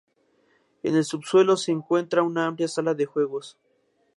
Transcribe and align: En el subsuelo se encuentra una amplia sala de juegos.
En 0.81 0.95
el 0.95 1.05
subsuelo 1.05 1.55
se 1.57 1.71
encuentra 1.71 2.23
una 2.23 2.47
amplia 2.47 2.67
sala 2.67 2.95
de 2.95 3.05
juegos. 3.05 3.55